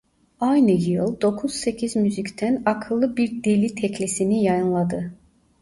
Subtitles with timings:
[0.39, 5.11] Aynı yıl Dokuz Sekiz Müzik'ten "Akıllı Bir Deli" teklisini yayınladı.